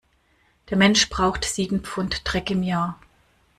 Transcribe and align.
Der 0.71 0.77
Mensch 0.79 1.09
braucht 1.11 1.45
sieben 1.45 1.81
Pfund 1.81 2.21
Dreck 2.25 2.49
im 2.49 2.63
Jahr. 2.63 2.99